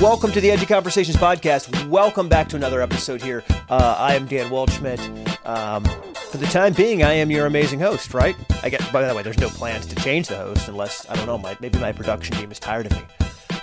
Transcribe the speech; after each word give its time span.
Welcome 0.00 0.30
to 0.30 0.40
the 0.40 0.52
Edgy 0.52 0.64
Conversations 0.64 1.16
podcast. 1.16 1.88
Welcome 1.88 2.28
back 2.28 2.48
to 2.50 2.56
another 2.56 2.80
episode 2.80 3.20
here. 3.20 3.42
Uh, 3.68 3.96
I 3.98 4.14
am 4.14 4.26
Dan 4.26 4.48
Waldschmidt. 4.48 5.00
Um, 5.44 5.82
for 6.30 6.36
the 6.36 6.46
time 6.46 6.72
being, 6.72 7.02
I 7.02 7.14
am 7.14 7.32
your 7.32 7.46
amazing 7.46 7.80
host, 7.80 8.14
right? 8.14 8.36
I 8.62 8.68
get. 8.68 8.92
By 8.92 9.04
the 9.04 9.12
way, 9.12 9.24
there's 9.24 9.40
no 9.40 9.48
plans 9.48 9.86
to 9.86 9.96
change 9.96 10.28
the 10.28 10.36
host 10.36 10.68
unless 10.68 11.04
I 11.10 11.16
don't 11.16 11.26
know. 11.26 11.36
My, 11.36 11.56
maybe 11.58 11.80
my 11.80 11.90
production 11.90 12.36
team 12.36 12.52
is 12.52 12.60
tired 12.60 12.86
of 12.86 12.92
me 12.92 13.02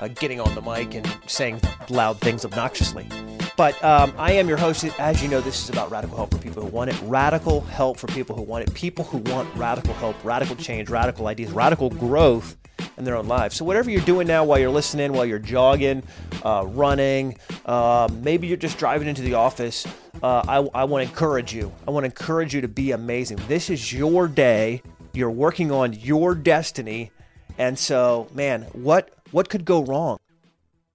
uh, 0.02 0.10
getting 0.10 0.42
on 0.42 0.54
the 0.56 0.62
mic 0.62 0.94
and 0.94 1.10
saying 1.26 1.62
loud 1.90 2.20
things 2.20 2.44
obnoxiously. 2.44 3.08
But 3.56 3.82
um, 3.82 4.14
I 4.18 4.34
am 4.34 4.50
your 4.50 4.58
host. 4.58 4.84
As 5.00 5.24
you 5.24 5.30
know, 5.30 5.40
this 5.40 5.64
is 5.64 5.70
about 5.70 5.90
radical 5.90 6.18
help 6.18 6.32
for 6.32 6.40
people 6.40 6.62
who 6.62 6.68
want 6.68 6.90
it. 6.90 7.02
Radical 7.04 7.62
help 7.62 7.98
for 7.98 8.08
people 8.08 8.36
who 8.36 8.42
want 8.42 8.68
it. 8.68 8.74
People 8.74 9.06
who 9.06 9.20
want 9.20 9.48
radical 9.56 9.94
help, 9.94 10.18
radical 10.22 10.58
change, 10.58 10.90
radical 10.90 11.28
ideas, 11.28 11.54
radical 11.54 11.90
growth 11.92 12.58
in 12.98 13.04
their 13.04 13.16
own 13.16 13.28
lives. 13.28 13.56
So, 13.56 13.66
whatever 13.66 13.90
you're 13.90 14.02
doing 14.02 14.28
now 14.28 14.44
while 14.44 14.60
you're 14.60 14.70
listening, 14.70 15.14
while 15.14 15.26
you're 15.26 15.40
jogging, 15.40 16.04
uh, 16.44 16.66
running, 16.68 17.38
uh, 17.66 18.10
maybe 18.22 18.48
you're 18.48 18.58
just 18.58 18.78
driving 18.78 19.08
into 19.08 19.22
the 19.22 19.34
office, 19.34 19.86
uh, 20.24 20.44
I, 20.48 20.82
I 20.82 20.84
want 20.86 21.04
to 21.04 21.10
encourage 21.10 21.54
you. 21.54 21.72
I 21.88 21.92
want 21.92 22.04
to 22.04 22.08
encourage 22.08 22.54
you 22.54 22.62
to 22.62 22.68
be 22.68 22.92
amazing. 22.92 23.40
This 23.48 23.70
is 23.70 23.94
your 23.94 24.28
day. 24.28 24.82
You're 25.14 25.32
working 25.32 25.72
on 25.72 25.94
your 25.94 26.36
destiny. 26.36 27.12
And 27.58 27.78
so, 27.80 28.28
man, 28.34 28.64
what 28.74 29.12
what 29.32 29.50
could 29.50 29.66
go 29.66 29.84
wrong? 29.84 30.18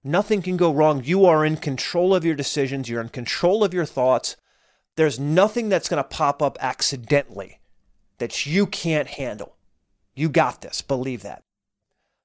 Nothing 0.03 0.41
can 0.41 0.57
go 0.57 0.73
wrong. 0.73 1.03
You 1.03 1.25
are 1.25 1.45
in 1.45 1.57
control 1.57 2.15
of 2.15 2.25
your 2.25 2.35
decisions, 2.35 2.89
you're 2.89 3.01
in 3.01 3.09
control 3.09 3.63
of 3.63 3.73
your 3.73 3.85
thoughts. 3.85 4.35
There's 4.95 5.19
nothing 5.19 5.69
that's 5.69 5.87
going 5.87 6.03
to 6.03 6.07
pop 6.07 6.41
up 6.41 6.57
accidentally 6.59 7.59
that 8.17 8.45
you 8.45 8.67
can't 8.67 9.07
handle. 9.07 9.55
You 10.13 10.29
got 10.29 10.61
this. 10.61 10.81
Believe 10.81 11.21
that. 11.21 11.43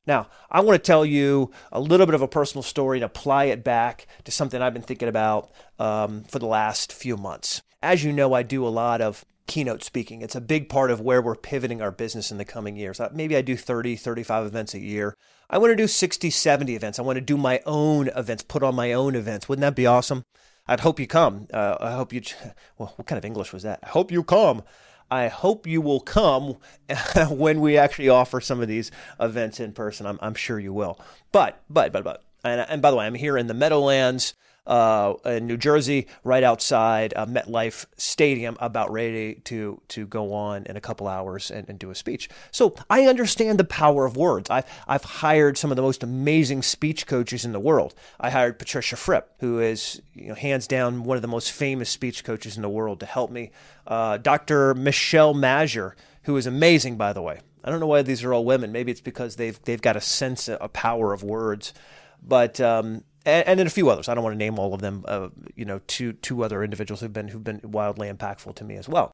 Now, 0.07 0.29
I 0.51 0.61
want 0.61 0.83
to 0.83 0.87
tell 0.87 1.05
you 1.05 1.51
a 1.73 1.81
little 1.81 2.07
bit 2.07 2.15
of 2.15 2.23
a 2.23 2.29
personal 2.29 2.63
story 2.63 2.99
and 2.99 3.05
apply 3.05 3.45
it 3.45 3.65
back 3.65 4.07
to 4.25 4.31
something 4.31 4.63
I've 4.63 4.75
been 4.75 4.83
thinking 4.83 5.09
about 5.09 5.51
um, 5.79 6.25
for 6.25 6.39
the 6.39 6.47
last 6.47 6.93
few 6.93 7.17
months. 7.17 7.63
As 7.83 8.05
you 8.05 8.13
know, 8.13 8.33
I 8.33 8.43
do 8.43 8.67
a 8.67 8.69
lot 8.69 9.01
of 9.01 9.25
keynote 9.47 9.83
speaking. 9.83 10.23
It's 10.23 10.35
a 10.35 10.41
big 10.41 10.69
part 10.69 10.91
of 10.91 11.01
where 11.01 11.23
we're 11.23 11.37
pivoting 11.37 11.81
our 11.81 11.91
business 11.91 12.31
in 12.31 12.39
the 12.39 12.45
coming 12.45 12.77
years. 12.77 13.01
Uh, 13.01 13.11
maybe 13.13 13.37
I 13.37 13.43
do 13.43 13.57
30, 13.57 13.97
35 13.97 14.47
events 14.47 14.75
a 14.75 14.81
year. 14.81 15.17
I 15.49 15.59
want 15.59 15.71
to 15.71 15.77
do 15.77 15.87
60, 15.87 16.31
70 16.31 16.75
events. 16.75 16.99
I 16.99 17.03
want 17.03 17.17
to 17.17 17.21
do 17.21 17.37
my 17.37 17.61
own 17.65 18.09
events, 18.09 18.43
put 18.43 18.63
on 18.63 18.75
my 18.75 18.93
own 18.93 19.15
events. 19.15 19.49
Wouldn't 19.49 19.63
that 19.63 19.77
be 19.77 19.87
awesome? 19.87 20.25
I'd 20.67 20.81
hope 20.81 20.99
you 20.99 21.07
come. 21.07 21.47
Uh, 21.53 21.77
I 21.81 21.93
hope 21.93 22.13
you, 22.13 22.23
well, 22.79 22.93
what 22.97 23.07
kind 23.07 23.19
of 23.19 23.25
English 23.25 23.53
was 23.53 23.63
that? 23.63 23.81
I 23.83 23.89
hope 23.89 24.11
you 24.11 24.25
come. 24.25 24.63
I 25.11 25.29
hope 25.29 25.67
you 25.67 25.81
will 25.81 26.01
come 26.01 26.57
when 27.31 27.61
we 27.61 27.79
actually 27.79 28.09
offer 28.09 28.41
some 28.41 28.61
of 28.61 28.69
these 28.69 28.91
events 29.21 29.61
in 29.61 29.73
person. 29.73 30.07
I'm, 30.07 30.19
I'm 30.21 30.35
sure 30.35 30.59
you 30.59 30.73
will. 30.73 31.01
But, 31.33 31.63
but, 31.71 31.93
but, 31.93 32.05
but, 32.05 32.23
and, 32.45 32.67
and 32.69 32.83
by 32.83 32.91
the 32.91 32.97
way, 32.97 33.07
I'm 33.07 33.15
here 33.15 33.37
in 33.37 33.47
the 33.47 33.55
Meadowlands 33.55 34.35
uh, 34.67 35.15
in 35.25 35.47
New 35.47 35.57
Jersey, 35.57 36.07
right 36.25 36.43
outside 36.43 37.13
uh, 37.15 37.27
MetLife 37.27 37.87
Stadium, 37.97 38.57
about 38.61 38.91
ready 38.91 39.37
to 39.45 39.81
to 39.89 40.07
go 40.07 40.33
on 40.33 40.67
in 40.67 40.77
a 40.77 40.81
couple 40.81 41.09
hours 41.09 41.51
and, 41.51 41.69
and 41.69 41.79
do 41.79 41.91
a 41.91 41.95
speech. 41.95 42.29
So 42.51 42.75
I 42.91 43.07
understand 43.07 43.59
the 43.59 43.65
power 43.65 44.05
of 44.05 44.17
words. 44.17 44.51
I've 44.51 44.67
I've 44.87 45.05
hired 45.05 45.57
some 45.59 45.71
of 45.71 45.77
the 45.77 45.83
most 45.83 46.03
amazing 46.03 46.63
speech 46.63 47.07
coaches 47.07 47.45
in 47.45 47.53
the 47.53 47.61
world. 47.61 47.95
I 48.21 48.31
hired 48.31 48.59
Patricia 48.59 48.97
Fripp, 48.97 49.33
who 49.41 49.61
is 49.61 50.03
you 50.15 50.29
know, 50.29 50.35
hands 50.35 50.67
down 50.67 51.05
one 51.05 51.17
of 51.17 51.23
the 51.23 51.29
most 51.29 51.53
famous 51.53 51.91
speech 51.91 52.25
coaches 52.25 52.57
in 52.57 52.63
the 52.63 52.69
world, 52.69 53.01
to 53.01 53.07
help 53.07 53.31
me. 53.31 53.51
Uh, 53.87 54.17
Dr. 54.17 54.75
Michelle 54.75 55.35
Mazur, 55.35 55.95
who 56.25 56.37
is 56.37 56.47
amazing, 56.47 56.97
by 56.97 57.13
the 57.13 57.23
way. 57.23 57.41
I 57.63 57.71
don't 57.71 57.81
know 57.81 57.87
why 57.87 58.03
these 58.03 58.23
are 58.23 58.33
all 58.33 58.45
women. 58.45 58.71
Maybe 58.71 58.93
it's 58.93 59.01
because 59.01 59.37
they've 59.37 59.61
they've 59.63 59.83
got 59.83 59.97
a 59.97 60.01
sense, 60.01 60.49
a 60.49 60.69
power 60.69 61.13
of 61.13 61.23
words. 61.23 61.75
But 62.23 62.61
um, 62.61 63.05
and, 63.27 63.47
and 63.47 63.61
then 63.61 63.67
a 63.67 63.71
few 63.71 63.91
others. 63.91 64.09
I 64.09 64.15
don't 64.15 64.25
want 64.25 64.35
to 64.35 64.39
name 64.39 64.59
all 64.59 64.73
of 64.73 64.81
them. 64.81 65.05
Uh, 65.07 65.29
you 65.55 65.67
know, 65.67 65.81
two 65.87 66.15
two 66.15 66.43
other 66.43 66.65
individuals 66.65 67.01
who've 67.01 67.13
been 67.13 67.29
who've 67.29 67.45
been 67.45 67.61
wildly 67.65 68.11
impactful 68.11 68.55
to 68.55 68.65
me 68.65 68.77
as 68.77 68.89
well. 68.89 69.13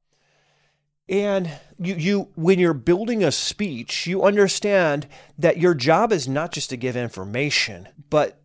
And 1.08 1.50
you, 1.78 1.96
you, 1.96 2.28
when 2.36 2.60
you're 2.60 2.74
building 2.74 3.24
a 3.24 3.32
speech, 3.32 4.06
you 4.06 4.22
understand 4.22 5.08
that 5.36 5.58
your 5.58 5.74
job 5.74 6.12
is 6.12 6.28
not 6.28 6.52
just 6.52 6.70
to 6.70 6.76
give 6.76 6.96
information, 6.96 7.88
but 8.08 8.41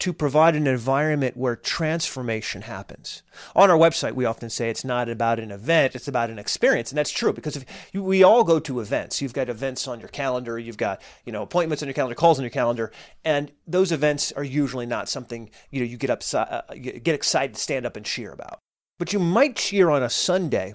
to 0.00 0.12
provide 0.12 0.54
an 0.54 0.68
environment 0.68 1.36
where 1.36 1.56
transformation 1.56 2.62
happens. 2.62 3.22
On 3.56 3.68
our 3.68 3.76
website, 3.76 4.12
we 4.12 4.24
often 4.24 4.48
say 4.48 4.70
it's 4.70 4.84
not 4.84 5.08
about 5.08 5.40
an 5.40 5.50
event, 5.50 5.96
it's 5.96 6.06
about 6.06 6.30
an 6.30 6.38
experience. 6.38 6.90
And 6.90 6.98
that's 6.98 7.10
true 7.10 7.32
because 7.32 7.56
if 7.56 7.64
you, 7.92 8.02
we 8.02 8.22
all 8.22 8.44
go 8.44 8.60
to 8.60 8.80
events, 8.80 9.20
you've 9.20 9.32
got 9.32 9.48
events 9.48 9.88
on 9.88 9.98
your 9.98 10.08
calendar, 10.08 10.56
you've 10.58 10.76
got, 10.76 11.02
you 11.24 11.32
know, 11.32 11.42
appointments 11.42 11.82
on 11.82 11.88
your 11.88 11.94
calendar, 11.94 12.14
calls 12.14 12.38
on 12.38 12.44
your 12.44 12.50
calendar, 12.50 12.92
and 13.24 13.50
those 13.66 13.90
events 13.90 14.30
are 14.32 14.44
usually 14.44 14.86
not 14.86 15.08
something, 15.08 15.50
you 15.70 15.80
know, 15.80 15.86
you 15.86 15.96
get 15.96 16.34
uh, 16.34 16.62
get 16.80 17.08
excited 17.08 17.54
to 17.54 17.60
stand 17.60 17.84
up 17.84 17.96
and 17.96 18.06
cheer 18.06 18.32
about. 18.32 18.60
But 18.98 19.12
you 19.12 19.18
might 19.18 19.56
cheer 19.56 19.90
on 19.90 20.02
a 20.02 20.10
Sunday 20.10 20.74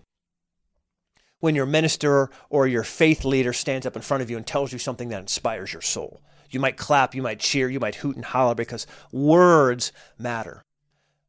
when 1.39 1.56
your 1.56 1.66
minister 1.66 2.29
or 2.50 2.67
your 2.67 2.83
faith 2.83 3.23
leader 3.25 3.53
stands 3.53 3.85
up 3.85 3.95
in 3.95 4.01
front 4.01 4.23
of 4.23 4.29
you 4.29 4.38
and 4.38 4.47
tells 4.47 4.72
you 4.72 4.79
something 4.79 5.09
that 5.09 5.22
inspires 5.22 5.72
your 5.73 5.81
soul. 5.81 6.22
You 6.53 6.59
might 6.59 6.77
clap, 6.77 7.15
you 7.15 7.21
might 7.21 7.39
cheer, 7.39 7.69
you 7.69 7.79
might 7.79 7.95
hoot 7.95 8.15
and 8.15 8.25
holler 8.25 8.55
because 8.55 8.87
words 9.11 9.91
matter. 10.17 10.63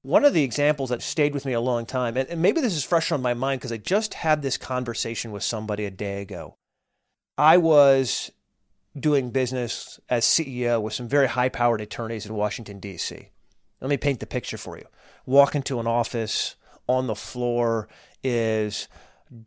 One 0.02 0.24
of 0.24 0.34
the 0.34 0.44
examples 0.44 0.90
that 0.90 1.00
stayed 1.00 1.32
with 1.32 1.46
me 1.46 1.54
a 1.54 1.60
long 1.60 1.86
time, 1.86 2.16
and, 2.16 2.42
maybe 2.42 2.60
this 2.60 2.74
is 2.74 2.84
fresh 2.84 3.10
on 3.10 3.22
my 3.22 3.32
mind 3.32 3.60
because 3.60 3.72
I 3.72 3.78
just 3.78 4.14
had 4.14 4.42
this 4.42 4.58
conversation 4.58 5.32
with 5.32 5.42
somebody 5.42 5.86
a 5.86 5.90
day 5.90 6.20
ago. 6.20 6.56
I 7.38 7.56
was 7.56 8.30
doing 8.98 9.30
business 9.30 9.98
as 10.10 10.24
CEO 10.24 10.80
with 10.80 10.92
some 10.92 11.08
very 11.08 11.28
high 11.28 11.48
powered 11.48 11.80
attorneys 11.80 12.26
in 12.26 12.34
Washington, 12.34 12.78
D.C. 12.78 13.30
Let 13.80 13.88
me 13.88 13.96
paint 13.96 14.20
the 14.20 14.26
picture 14.26 14.58
for 14.58 14.76
you. 14.76 14.84
Walk 15.24 15.54
into 15.54 15.80
an 15.80 15.86
office, 15.86 16.56
on 16.86 17.06
the 17.06 17.14
floor 17.14 17.88
is 18.22 18.88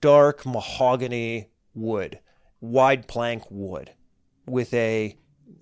dark 0.02 0.46
mahogany 0.46 1.50
wood, 1.74 2.20
wide 2.62 3.08
plank 3.08 3.44
wood, 3.50 3.92
with 4.46 4.74
a 4.74 5.16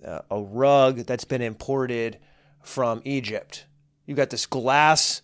uh, 0.04 0.20
a 0.30 0.40
rug 0.40 0.98
that's 0.98 1.24
been 1.24 1.42
imported 1.42 2.18
from 2.62 3.02
Egypt. 3.04 3.66
You've 4.06 4.16
got 4.16 4.30
this 4.30 4.46
glass 4.46 5.22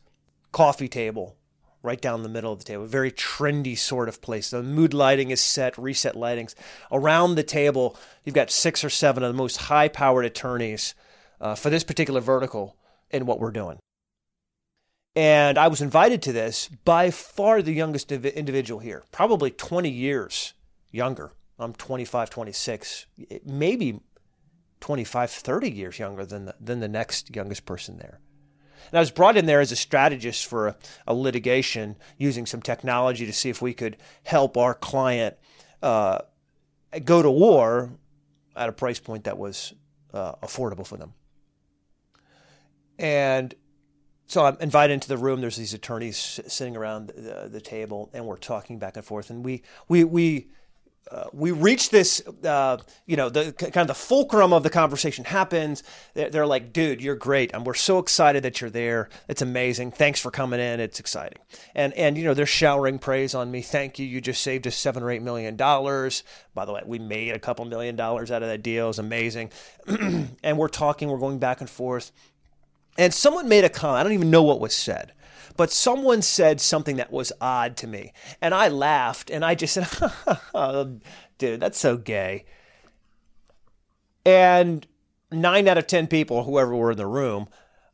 coffee 0.52 0.88
table 0.88 1.36
right 1.82 2.00
down 2.00 2.22
the 2.22 2.28
middle 2.28 2.52
of 2.52 2.58
the 2.58 2.64
table, 2.64 2.86
very 2.86 3.10
trendy 3.10 3.76
sort 3.76 4.08
of 4.08 4.22
place. 4.22 4.50
The 4.50 4.62
mood 4.62 4.94
lighting 4.94 5.30
is 5.30 5.40
set, 5.40 5.76
reset 5.76 6.14
lightings. 6.14 6.54
Around 6.92 7.34
the 7.34 7.42
table, 7.42 7.96
you've 8.24 8.36
got 8.36 8.50
six 8.50 8.84
or 8.84 8.90
seven 8.90 9.22
of 9.22 9.32
the 9.32 9.36
most 9.36 9.56
high 9.56 9.88
powered 9.88 10.24
attorneys 10.24 10.94
uh, 11.40 11.56
for 11.56 11.70
this 11.70 11.82
particular 11.82 12.20
vertical 12.20 12.76
in 13.10 13.26
what 13.26 13.40
we're 13.40 13.50
doing. 13.50 13.78
And 15.14 15.58
I 15.58 15.68
was 15.68 15.82
invited 15.82 16.22
to 16.22 16.32
this 16.32 16.68
by 16.84 17.10
far 17.10 17.60
the 17.60 17.72
youngest 17.72 18.10
individual 18.12 18.80
here, 18.80 19.02
probably 19.12 19.50
20 19.50 19.90
years 19.90 20.54
younger. 20.90 21.32
I'm 21.58 21.74
25, 21.74 22.30
26, 22.30 23.06
maybe 23.44 24.00
25, 24.82 25.30
30 25.30 25.70
years 25.70 25.98
younger 26.00 26.26
than 26.26 26.46
the, 26.46 26.54
than 26.60 26.80
the 26.80 26.88
next 26.88 27.34
youngest 27.34 27.64
person 27.64 27.98
there. 27.98 28.18
And 28.90 28.98
I 28.98 29.00
was 29.00 29.12
brought 29.12 29.36
in 29.36 29.46
there 29.46 29.60
as 29.60 29.70
a 29.70 29.76
strategist 29.76 30.44
for 30.44 30.68
a, 30.68 30.76
a 31.06 31.14
litigation 31.14 31.96
using 32.18 32.46
some 32.46 32.60
technology 32.60 33.24
to 33.24 33.32
see 33.32 33.48
if 33.48 33.62
we 33.62 33.74
could 33.74 33.96
help 34.24 34.56
our 34.56 34.74
client 34.74 35.36
uh, 35.82 36.18
go 37.04 37.22
to 37.22 37.30
war 37.30 37.92
at 38.56 38.68
a 38.68 38.72
price 38.72 38.98
point 38.98 39.24
that 39.24 39.38
was 39.38 39.72
uh, 40.12 40.32
affordable 40.42 40.86
for 40.86 40.96
them. 40.98 41.14
And 42.98 43.54
so 44.26 44.44
I'm 44.44 44.56
invited 44.60 44.94
into 44.94 45.08
the 45.08 45.16
room. 45.16 45.40
There's 45.40 45.56
these 45.56 45.74
attorneys 45.74 46.40
sitting 46.48 46.76
around 46.76 47.08
the, 47.08 47.48
the 47.50 47.60
table, 47.60 48.10
and 48.12 48.26
we're 48.26 48.36
talking 48.36 48.80
back 48.80 48.96
and 48.96 49.04
forth. 49.04 49.30
And 49.30 49.44
we 49.44 49.62
we 49.88 50.02
we 50.04 50.48
uh, 51.10 51.24
we 51.32 51.50
reach 51.50 51.90
this, 51.90 52.22
uh, 52.44 52.78
you 53.06 53.16
know, 53.16 53.28
the 53.28 53.52
kind 53.52 53.78
of 53.78 53.86
the 53.88 53.94
fulcrum 53.94 54.52
of 54.52 54.62
the 54.62 54.70
conversation 54.70 55.24
happens. 55.24 55.82
They're, 56.14 56.30
they're, 56.30 56.46
like, 56.46 56.72
dude, 56.72 57.02
you're 57.02 57.16
great. 57.16 57.52
And 57.52 57.66
we're 57.66 57.74
so 57.74 57.98
excited 57.98 58.42
that 58.44 58.60
you're 58.60 58.70
there. 58.70 59.10
It's 59.28 59.42
amazing. 59.42 59.92
Thanks 59.92 60.20
for 60.20 60.30
coming 60.30 60.60
in. 60.60 60.80
It's 60.80 61.00
exciting. 61.00 61.38
And, 61.74 61.92
and, 61.94 62.16
you 62.16 62.24
know, 62.24 62.34
they're 62.34 62.46
showering 62.46 62.98
praise 62.98 63.34
on 63.34 63.50
me. 63.50 63.60
Thank 63.62 63.98
you. 63.98 64.06
You 64.06 64.20
just 64.20 64.42
saved 64.42 64.66
us 64.66 64.76
seven 64.76 65.02
or 65.02 65.10
eight 65.10 65.22
million 65.22 65.56
dollars. 65.56 66.22
By 66.54 66.64
the 66.64 66.72
way, 66.72 66.82
we 66.86 66.98
made 66.98 67.34
a 67.34 67.38
couple 67.38 67.64
million 67.64 67.96
dollars 67.96 68.30
out 68.30 68.42
of 68.42 68.48
that 68.48 68.62
deal. 68.62 68.88
It's 68.88 68.98
amazing. 68.98 69.50
and 70.42 70.56
we're 70.56 70.68
talking, 70.68 71.08
we're 71.08 71.18
going 71.18 71.38
back 71.38 71.60
and 71.60 71.68
forth. 71.68 72.10
And 72.96 73.12
someone 73.12 73.48
made 73.48 73.64
a 73.64 73.68
comment. 73.68 74.00
I 74.00 74.02
don't 74.02 74.12
even 74.12 74.30
know 74.30 74.42
what 74.42 74.60
was 74.60 74.74
said 74.74 75.12
but 75.56 75.72
someone 75.72 76.22
said 76.22 76.60
something 76.60 76.96
that 76.96 77.12
was 77.12 77.32
odd 77.40 77.76
to 77.78 77.86
me. 77.86 78.12
And 78.40 78.54
I 78.54 78.68
laughed 78.68 79.30
and 79.30 79.44
I 79.44 79.54
just 79.54 79.74
said, 79.74 79.88
oh, 80.54 80.98
dude, 81.38 81.60
that's 81.60 81.78
so 81.78 81.96
gay. 81.96 82.44
And 84.24 84.86
nine 85.30 85.68
out 85.68 85.78
of 85.78 85.86
10 85.86 86.06
people, 86.06 86.44
whoever 86.44 86.74
were 86.74 86.92
in 86.92 86.96
the 86.96 87.06
room, 87.06 87.48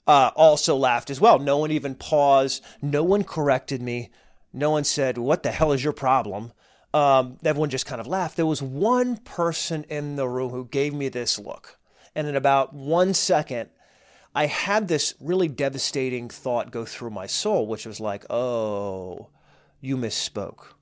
uh, 0.07 0.31
also 0.35 0.77
laughed 0.77 1.11
as 1.11 1.21
well. 1.21 1.39
No 1.39 1.59
one 1.59 1.71
even 1.71 1.95
paused. 1.95 2.65
No 2.81 3.03
one 3.03 3.25
corrected 3.25 3.83
me. 3.83 4.11
No 4.53 4.71
one 4.71 4.85
said, 4.85 5.19
What 5.19 5.43
the 5.43 5.51
hell 5.51 5.73
is 5.73 5.85
your 5.85 5.93
problem? 5.93 6.53
Um, 6.95 7.37
everyone 7.45 7.69
just 7.69 7.85
kind 7.85 8.01
of 8.01 8.07
laughed. 8.07 8.37
There 8.37 8.47
was 8.47 8.63
one 8.63 9.19
person 9.19 9.85
in 9.85 10.17
the 10.17 10.27
room 10.27 10.51
who 10.51 10.65
gave 10.65 10.95
me 10.95 11.11
this 11.11 11.39
look. 11.39 11.79
And 12.15 12.27
in 12.27 12.35
about 12.35 12.73
one 12.73 13.13
second, 13.13 13.69
I 14.39 14.47
had 14.47 14.87
this 14.87 15.15
really 15.19 15.49
devastating 15.49 16.29
thought 16.29 16.71
go 16.71 16.85
through 16.85 17.11
my 17.11 17.27
soul, 17.27 17.67
which 17.67 17.85
was 17.85 17.99
like, 17.99 18.25
oh, 18.31 19.31
you 19.81 19.97
misspoke. 19.97 20.75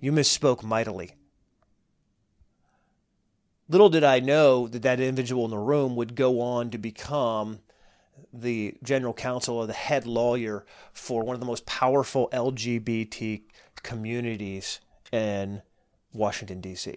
You 0.00 0.12
misspoke 0.12 0.62
mightily. 0.62 1.12
Little 3.70 3.88
did 3.88 4.04
I 4.04 4.20
know 4.20 4.68
that 4.68 4.82
that 4.82 5.00
individual 5.00 5.46
in 5.46 5.50
the 5.50 5.56
room 5.56 5.96
would 5.96 6.14
go 6.14 6.42
on 6.42 6.68
to 6.72 6.76
become 6.76 7.60
the 8.34 8.74
general 8.82 9.14
counsel 9.14 9.56
or 9.56 9.66
the 9.66 9.72
head 9.72 10.06
lawyer 10.06 10.66
for 10.92 11.22
one 11.22 11.32
of 11.32 11.40
the 11.40 11.46
most 11.46 11.64
powerful 11.64 12.28
LGBT 12.34 13.44
communities 13.82 14.78
in 15.10 15.62
Washington, 16.12 16.60
D.C. 16.60 16.96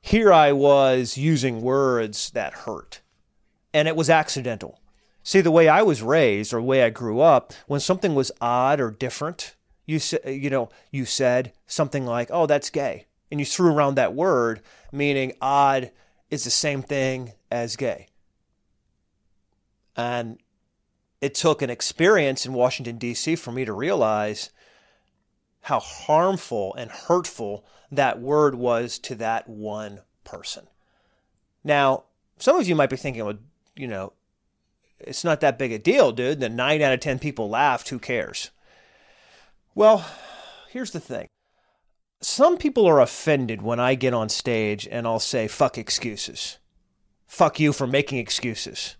Here 0.00 0.32
I 0.32 0.52
was 0.52 1.18
using 1.18 1.62
words 1.62 2.30
that 2.30 2.52
hurt, 2.52 3.00
and 3.72 3.88
it 3.88 3.96
was 3.96 4.10
accidental. 4.10 4.80
See, 5.22 5.40
the 5.40 5.50
way 5.50 5.68
I 5.68 5.82
was 5.82 6.02
raised 6.02 6.52
or 6.52 6.60
the 6.60 6.66
way 6.66 6.82
I 6.82 6.90
grew 6.90 7.20
up, 7.20 7.52
when 7.66 7.80
something 7.80 8.14
was 8.14 8.32
odd 8.40 8.80
or 8.80 8.90
different, 8.90 9.54
you 9.86 9.98
said, 9.98 10.20
you 10.26 10.50
know, 10.50 10.70
you 10.90 11.04
said 11.04 11.52
something 11.66 12.06
like, 12.06 12.30
"Oh, 12.32 12.46
that's 12.46 12.70
gay," 12.70 13.06
and 13.30 13.40
you 13.40 13.46
threw 13.46 13.72
around 13.72 13.96
that 13.96 14.14
word, 14.14 14.62
meaning 14.92 15.34
odd 15.40 15.90
is 16.30 16.44
the 16.44 16.50
same 16.50 16.82
thing 16.82 17.32
as 17.50 17.76
gay. 17.76 18.08
And 19.96 20.38
it 21.20 21.34
took 21.34 21.60
an 21.60 21.70
experience 21.70 22.46
in 22.46 22.54
Washington, 22.54 22.96
D.C. 22.96 23.36
for 23.36 23.52
me 23.52 23.64
to 23.64 23.72
realize 23.72 24.50
how 25.62 25.80
harmful 25.80 26.74
and 26.76 26.90
hurtful 26.90 27.64
that 27.92 28.20
word 28.20 28.54
was 28.54 28.98
to 29.00 29.14
that 29.16 29.48
one 29.48 30.00
person. 30.24 30.66
Now, 31.62 32.04
some 32.38 32.56
of 32.56 32.66
you 32.66 32.74
might 32.74 32.88
be 32.88 32.96
thinking, 32.96 33.24
well, 33.24 33.38
you 33.80 33.88
know, 33.88 34.12
it's 34.98 35.24
not 35.24 35.40
that 35.40 35.58
big 35.58 35.72
a 35.72 35.78
deal, 35.78 36.12
dude. 36.12 36.40
The 36.40 36.48
nine 36.48 36.82
out 36.82 36.92
of 36.92 37.00
10 37.00 37.18
people 37.18 37.48
laughed. 37.48 37.88
Who 37.88 37.98
cares? 37.98 38.50
Well, 39.74 40.06
here's 40.68 40.90
the 40.90 41.00
thing. 41.00 41.26
Some 42.20 42.58
people 42.58 42.86
are 42.86 43.00
offended 43.00 43.62
when 43.62 43.80
I 43.80 43.94
get 43.94 44.12
on 44.12 44.28
stage 44.28 44.86
and 44.90 45.06
I'll 45.06 45.20
say, 45.20 45.48
fuck 45.48 45.78
excuses. 45.78 46.58
Fuck 47.26 47.58
you 47.58 47.72
for 47.72 47.86
making 47.86 48.18
excuses. 48.18 48.96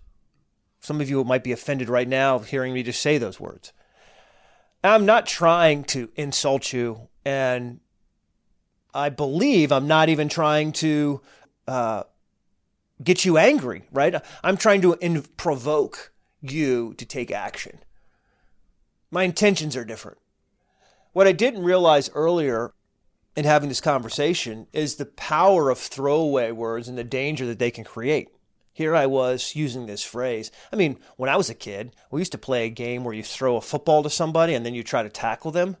Some 0.79 0.99
of 0.99 1.09
you 1.09 1.23
might 1.23 1.43
be 1.43 1.51
offended 1.51 1.89
right 1.89 2.07
now 2.07 2.39
hearing 2.39 2.73
me 2.73 2.81
just 2.81 3.01
say 3.01 3.19
those 3.19 3.39
words. 3.39 3.71
I'm 4.83 5.05
not 5.05 5.27
trying 5.27 5.83
to 5.85 6.09
insult 6.15 6.73
you, 6.73 7.09
and 7.23 7.81
I 8.91 9.09
believe 9.09 9.71
I'm 9.71 9.87
not 9.87 10.09
even 10.09 10.27
trying 10.27 10.71
to 10.73 11.21
uh, 11.67 12.03
get 13.03 13.25
you 13.25 13.37
angry, 13.37 13.83
right? 13.91 14.15
I'm 14.43 14.57
trying 14.57 14.81
to 14.81 14.93
in- 14.93 15.23
provoke 15.37 16.11
you 16.41 16.93
to 16.95 17.05
take 17.05 17.31
action. 17.31 17.79
My 19.09 19.23
intentions 19.23 19.75
are 19.75 19.85
different. 19.85 20.17
What 21.13 21.27
I 21.27 21.33
didn't 21.33 21.63
realize 21.63 22.09
earlier 22.13 22.73
in 23.35 23.45
having 23.45 23.69
this 23.69 23.81
conversation 23.81 24.67
is 24.73 24.95
the 24.95 25.05
power 25.05 25.69
of 25.69 25.77
throwaway 25.77 26.51
words 26.51 26.87
and 26.87 26.97
the 26.97 27.03
danger 27.03 27.45
that 27.47 27.59
they 27.59 27.71
can 27.71 27.83
create. 27.83 28.29
Here 28.73 28.95
I 28.95 29.05
was 29.05 29.55
using 29.55 29.85
this 29.85 30.03
phrase. 30.03 30.49
I 30.71 30.77
mean, 30.77 30.97
when 31.17 31.29
I 31.29 31.35
was 31.35 31.49
a 31.49 31.53
kid, 31.53 31.93
we 32.09 32.21
used 32.21 32.31
to 32.31 32.37
play 32.37 32.65
a 32.65 32.69
game 32.69 33.03
where 33.03 33.13
you 33.13 33.23
throw 33.23 33.57
a 33.57 33.61
football 33.61 34.01
to 34.03 34.09
somebody 34.09 34.53
and 34.53 34.65
then 34.65 34.73
you 34.73 34.83
try 34.83 35.03
to 35.03 35.09
tackle 35.09 35.51
them, 35.51 35.75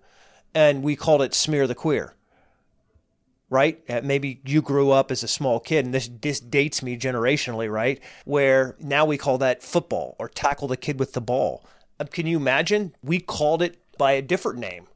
and 0.53 0.83
we 0.83 0.97
called 0.97 1.21
it 1.21 1.33
smear 1.33 1.67
the 1.67 1.75
queer. 1.75 2.15
Right? 3.51 3.83
Uh, 3.87 4.01
maybe 4.03 4.41
you 4.45 4.63
grew 4.63 4.89
up 4.89 5.11
as 5.11 5.21
a 5.21 5.27
small 5.27 5.59
kid, 5.59 5.85
and 5.85 5.93
this 5.93 6.09
this 6.21 6.39
dates 6.39 6.81
me 6.81 6.97
generationally, 6.97 7.71
right? 7.71 8.01
Where 8.25 8.75
now 8.79 9.05
we 9.05 9.17
call 9.17 9.37
that 9.39 9.61
football 9.61 10.15
or 10.17 10.27
tackle 10.27 10.67
the 10.67 10.77
kid 10.77 10.97
with 10.97 11.13
the 11.13 11.21
ball. 11.21 11.63
Uh, 11.99 12.05
can 12.05 12.25
you 12.25 12.37
imagine? 12.37 12.95
We 13.03 13.19
called 13.19 13.61
it 13.61 13.77
by 13.97 14.13
a 14.13 14.21
different 14.23 14.57
name. 14.57 14.87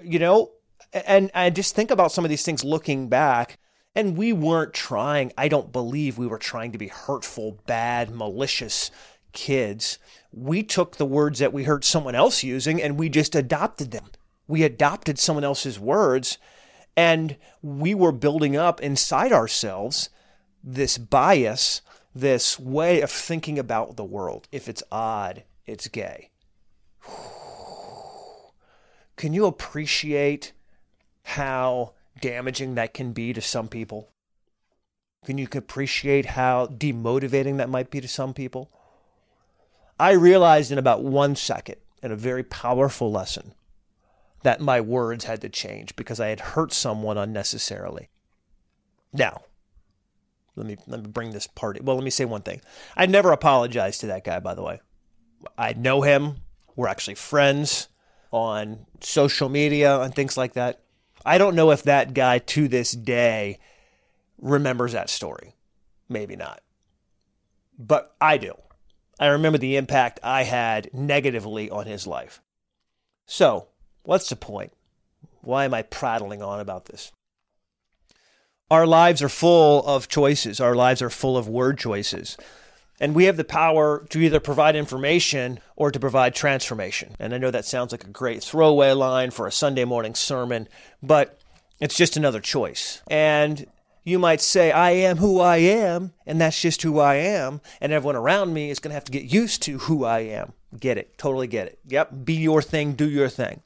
You 0.00 0.20
know, 0.20 0.52
and 0.92 1.30
I 1.34 1.50
just 1.50 1.74
think 1.74 1.90
about 1.90 2.12
some 2.12 2.24
of 2.24 2.28
these 2.28 2.44
things 2.44 2.62
looking 2.62 3.08
back 3.08 3.58
and 3.96 4.14
we 4.14 4.30
weren't 4.30 4.74
trying, 4.74 5.32
I 5.38 5.48
don't 5.48 5.72
believe 5.72 6.18
we 6.18 6.26
were 6.26 6.38
trying 6.38 6.70
to 6.72 6.78
be 6.78 6.88
hurtful, 6.88 7.62
bad, 7.66 8.14
malicious 8.14 8.90
kids. 9.32 9.98
We 10.30 10.62
took 10.62 10.96
the 10.96 11.06
words 11.06 11.38
that 11.38 11.52
we 11.52 11.64
heard 11.64 11.82
someone 11.82 12.14
else 12.14 12.44
using 12.44 12.80
and 12.80 12.98
we 12.98 13.08
just 13.08 13.34
adopted 13.34 13.92
them. 13.92 14.10
We 14.46 14.62
adopted 14.62 15.18
someone 15.18 15.44
else's 15.44 15.80
words 15.80 16.36
and 16.96 17.36
we 17.62 17.94
were 17.94 18.12
building 18.12 18.56
up 18.56 18.80
inside 18.80 19.32
ourselves 19.32 20.08
this 20.64 20.98
bias, 20.98 21.82
this 22.14 22.58
way 22.58 23.00
of 23.00 23.10
thinking 23.10 23.58
about 23.58 23.96
the 23.96 24.04
world. 24.04 24.48
If 24.50 24.68
it's 24.68 24.82
odd, 24.90 25.44
it's 25.66 25.88
gay. 25.88 26.30
Can 29.16 29.32
you 29.32 29.46
appreciate 29.46 30.52
how 31.22 31.92
damaging 32.20 32.74
that 32.74 32.94
can 32.94 33.12
be 33.12 33.32
to 33.32 33.40
some 33.40 33.68
people? 33.68 34.10
Can 35.24 35.38
you 35.38 35.48
appreciate 35.52 36.26
how 36.26 36.66
demotivating 36.66 37.56
that 37.56 37.68
might 37.68 37.90
be 37.90 38.00
to 38.00 38.08
some 38.08 38.32
people? 38.32 38.70
I 39.98 40.12
realized 40.12 40.70
in 40.70 40.78
about 40.78 41.02
one 41.02 41.34
second, 41.34 41.76
in 42.02 42.12
a 42.12 42.16
very 42.16 42.44
powerful 42.44 43.10
lesson, 43.10 43.54
that 44.46 44.60
my 44.60 44.80
words 44.80 45.24
had 45.24 45.40
to 45.40 45.48
change 45.48 45.96
because 45.96 46.20
I 46.20 46.28
had 46.28 46.38
hurt 46.38 46.72
someone 46.72 47.18
unnecessarily. 47.18 48.10
Now, 49.12 49.42
let 50.54 50.66
me 50.66 50.76
let 50.86 51.02
me 51.02 51.08
bring 51.08 51.32
this 51.32 51.48
part. 51.48 51.82
Well, 51.82 51.96
let 51.96 52.04
me 52.04 52.10
say 52.10 52.26
one 52.26 52.42
thing. 52.42 52.60
I 52.96 53.06
never 53.06 53.32
apologized 53.32 54.02
to 54.02 54.06
that 54.06 54.22
guy, 54.22 54.38
by 54.38 54.54
the 54.54 54.62
way. 54.62 54.78
I 55.58 55.72
know 55.72 56.02
him. 56.02 56.42
We're 56.76 56.86
actually 56.86 57.16
friends 57.16 57.88
on 58.30 58.86
social 59.00 59.48
media 59.48 60.00
and 60.00 60.14
things 60.14 60.36
like 60.36 60.52
that. 60.52 60.80
I 61.24 61.38
don't 61.38 61.56
know 61.56 61.72
if 61.72 61.82
that 61.82 62.14
guy 62.14 62.38
to 62.38 62.68
this 62.68 62.92
day 62.92 63.58
remembers 64.38 64.92
that 64.92 65.10
story. 65.10 65.56
Maybe 66.08 66.36
not. 66.36 66.62
But 67.80 68.14
I 68.20 68.36
do. 68.38 68.54
I 69.18 69.26
remember 69.26 69.58
the 69.58 69.74
impact 69.74 70.20
I 70.22 70.44
had 70.44 70.88
negatively 70.94 71.68
on 71.68 71.86
his 71.86 72.06
life. 72.06 72.40
So, 73.26 73.70
what's 74.06 74.28
the 74.28 74.36
point? 74.36 74.72
Why 75.42 75.64
am 75.64 75.74
I 75.74 75.82
prattling 75.82 76.42
on 76.42 76.60
about 76.60 76.86
this? 76.86 77.12
Our 78.70 78.86
lives 78.86 79.22
are 79.22 79.28
full 79.28 79.86
of 79.86 80.08
choices. 80.08 80.60
Our 80.60 80.74
lives 80.74 81.00
are 81.00 81.10
full 81.10 81.36
of 81.36 81.48
word 81.48 81.78
choices. 81.78 82.36
And 82.98 83.14
we 83.14 83.24
have 83.24 83.36
the 83.36 83.44
power 83.44 84.06
to 84.10 84.20
either 84.20 84.40
provide 84.40 84.74
information 84.74 85.60
or 85.76 85.90
to 85.90 86.00
provide 86.00 86.34
transformation. 86.34 87.14
And 87.20 87.34
I 87.34 87.38
know 87.38 87.50
that 87.50 87.64
sounds 87.64 87.92
like 87.92 88.04
a 88.04 88.08
great 88.08 88.42
throwaway 88.42 88.92
line 88.92 89.30
for 89.30 89.46
a 89.46 89.52
Sunday 89.52 89.84
morning 89.84 90.14
sermon, 90.14 90.66
but 91.02 91.38
it's 91.80 91.96
just 91.96 92.16
another 92.16 92.40
choice. 92.40 93.02
And 93.08 93.66
you 94.02 94.18
might 94.18 94.40
say, 94.40 94.72
I 94.72 94.92
am 94.92 95.18
who 95.18 95.40
I 95.40 95.58
am, 95.58 96.12
and 96.26 96.40
that's 96.40 96.60
just 96.60 96.82
who 96.82 96.98
I 96.98 97.16
am. 97.16 97.60
And 97.80 97.92
everyone 97.92 98.16
around 98.16 98.54
me 98.54 98.70
is 98.70 98.78
going 98.78 98.90
to 98.90 98.94
have 98.94 99.04
to 99.04 99.12
get 99.12 99.32
used 99.32 99.62
to 99.62 99.78
who 99.78 100.04
I 100.04 100.20
am. 100.20 100.52
Get 100.78 100.96
it. 100.96 101.18
Totally 101.18 101.48
get 101.48 101.66
it. 101.66 101.78
Yep. 101.86 102.24
Be 102.24 102.34
your 102.34 102.62
thing, 102.62 102.94
do 102.94 103.08
your 103.08 103.28
thing. 103.28 103.62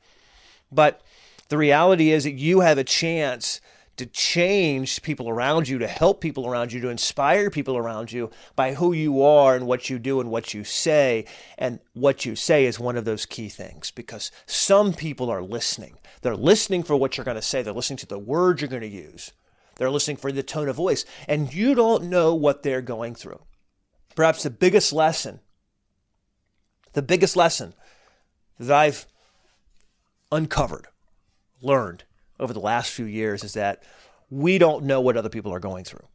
But 0.73 1.03
the 1.49 1.59
reality 1.59 2.11
is 2.11 2.25
that 2.25 2.33
you 2.33 2.61
have 2.61 2.79
a 2.79 2.85
chance 2.85 3.61
to 4.01 4.07
change 4.07 5.03
people 5.03 5.29
around 5.29 5.69
you, 5.69 5.77
to 5.77 5.87
help 5.87 6.23
people 6.23 6.47
around 6.47 6.73
you, 6.73 6.81
to 6.81 6.89
inspire 6.89 7.51
people 7.51 7.77
around 7.77 8.11
you 8.11 8.31
by 8.57 8.73
who 8.73 8.95
you 8.95 9.23
are 9.23 9.55
and 9.55 9.67
what 9.67 9.91
you 9.91 9.99
do 9.99 10.21
and 10.21 10.31
what 10.31 10.55
you 10.55 10.65
say. 10.65 11.27
And 11.59 11.81
what 11.93 12.25
you 12.25 12.35
say 12.35 12.65
is 12.65 12.81
one 12.81 12.97
of 12.97 13.05
those 13.05 13.27
key 13.27 13.51
things 13.51 13.91
because 13.91 14.31
some 14.47 14.95
people 14.95 15.29
are 15.29 15.43
listening. 15.43 15.99
They're 16.23 16.35
listening 16.35 16.83
for 16.83 16.97
what 16.97 17.19
you're 17.19 17.27
going 17.27 17.35
to 17.35 17.43
say, 17.43 17.61
they're 17.61 17.75
listening 17.75 17.99
to 17.99 18.07
the 18.07 18.19
words 18.19 18.63
you're 18.63 18.71
going 18.71 18.81
to 18.81 18.89
use, 18.89 19.33
they're 19.77 19.91
listening 19.91 20.17
for 20.17 20.33
the 20.33 20.43
tone 20.43 20.71
of 20.71 20.77
voice, 20.77 21.05
and 21.29 21.53
you 21.53 21.75
don't 21.75 22.05
know 22.05 22.35
what 22.35 22.63
they're 22.63 22.81
going 22.81 23.15
through. 23.15 23.43
Perhaps 24.15 24.45
the 24.45 24.51
biggest 24.51 24.95
lesson, 24.95 25.41
the 26.95 27.03
biggest 27.03 27.37
lesson 27.37 27.75
that 28.59 28.75
I've 28.75 29.07
uncovered, 30.31 30.89
learned, 31.61 32.05
over 32.41 32.53
the 32.53 32.61
last 32.61 32.91
few 32.91 33.05
years 33.05 33.45
is 33.45 33.53
that 33.53 33.83
we 34.31 34.59
don't 34.59 34.85
know 34.85 35.01
what 35.01 35.17
other 35.17 35.29
people 35.29 35.53
are 35.53 35.61
going 35.61 35.85
through. 35.85 36.07